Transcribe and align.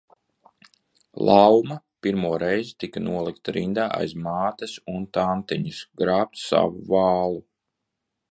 Lauma 1.27 1.75
pirmo 2.05 2.29
reizi 2.43 2.71
tika 2.85 3.03
nolikta 3.09 3.53
rindā 3.57 3.85
aiz 3.99 4.15
mātes 4.29 4.75
un 4.95 5.05
tantiņas 5.19 5.83
grābt 6.03 6.43
savu 6.47 6.83
vālu. 6.95 7.39